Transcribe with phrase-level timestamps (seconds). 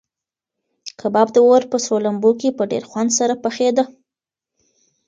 [0.99, 3.83] کباب د اور په سرو لمبو کې په ډېر خوند سره پخېده.